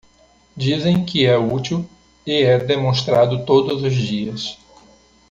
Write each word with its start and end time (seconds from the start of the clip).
Dizem 0.57 1.05
que 1.05 1.27
é 1.27 1.37
útil 1.37 1.87
e 2.25 2.31
é 2.41 2.57
demonstrado 2.57 3.45
todos 3.45 3.83
os 3.83 3.93
dias. 3.93 4.57